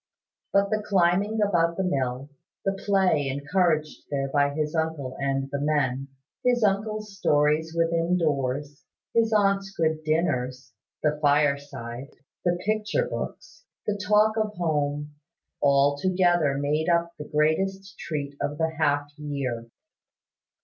But 0.51 0.71
the 0.71 0.81
climbing 0.81 1.43
about 1.43 1.77
the 1.77 1.83
mill, 1.83 2.31
the 2.65 2.71
play 2.73 3.27
encouraged 3.27 4.05
there 4.09 4.29
by 4.29 4.51
his 4.51 4.73
uncle 4.73 5.15
and 5.19 5.47
the 5.51 5.61
men, 5.61 6.07
his 6.43 6.63
uncle's 6.63 7.15
stories 7.15 7.75
within 7.77 8.17
doors, 8.17 8.83
his 9.13 9.31
aunt's 9.31 9.69
good 9.69 10.03
dinners, 10.03 10.73
the 11.03 11.19
fire 11.21 11.59
side, 11.59 12.09
the 12.43 12.57
picture 12.65 13.07
books, 13.07 13.65
the 13.85 13.95
talk 13.95 14.37
of 14.37 14.55
home, 14.55 15.13
altogether 15.61 16.57
made 16.57 16.89
up 16.89 17.11
the 17.19 17.25
greatest 17.29 17.95
treat 17.99 18.35
of 18.41 18.57
the 18.57 18.71
half 18.79 19.07
year. 19.19 19.67